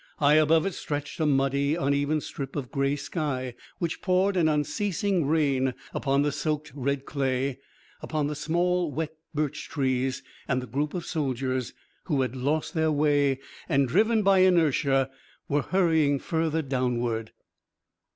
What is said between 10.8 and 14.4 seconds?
of soldiers, who had lost their way and driven by